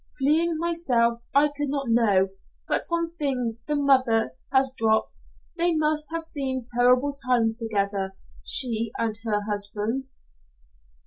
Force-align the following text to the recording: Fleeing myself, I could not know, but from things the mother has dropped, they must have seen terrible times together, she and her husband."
Fleeing 0.17 0.57
myself, 0.57 1.23
I 1.31 1.49
could 1.49 1.69
not 1.69 1.89
know, 1.91 2.29
but 2.67 2.85
from 2.89 3.11
things 3.11 3.61
the 3.67 3.75
mother 3.75 4.31
has 4.51 4.71
dropped, 4.75 5.25
they 5.57 5.75
must 5.75 6.07
have 6.09 6.23
seen 6.23 6.65
terrible 6.73 7.13
times 7.27 7.53
together, 7.53 8.15
she 8.43 8.91
and 8.97 9.15
her 9.25 9.41
husband." 9.47 10.05